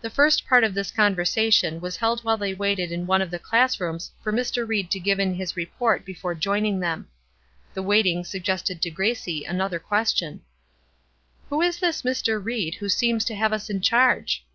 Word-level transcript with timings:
The 0.00 0.10
first 0.10 0.46
part 0.46 0.62
of 0.62 0.74
this 0.74 0.92
conversation 0.92 1.80
was 1.80 1.96
held 1.96 2.22
while 2.22 2.36
they 2.36 2.54
waited 2.54 2.92
in 2.92 3.04
one 3.04 3.20
of 3.20 3.32
the 3.32 3.38
class 3.40 3.80
rooms 3.80 4.12
for 4.22 4.32
Mr. 4.32 4.64
Ried 4.64 4.92
to 4.92 5.00
give 5.00 5.18
in 5.18 5.34
his 5.34 5.56
report 5.56 6.04
before 6.04 6.36
joining 6.36 6.78
them. 6.78 7.08
The 7.72 7.82
waiting 7.82 8.22
suggested 8.22 8.80
to 8.82 8.90
Gracie 8.92 9.44
another 9.44 9.80
question. 9.80 10.42
"Who 11.50 11.60
is 11.62 11.80
this 11.80 12.02
Mr. 12.02 12.40
Ried, 12.40 12.76
who 12.76 12.88
seems 12.88 13.24
to 13.24 13.34
have 13.34 13.52
us 13.52 13.68
in 13.68 13.80
charge?" 13.80 14.46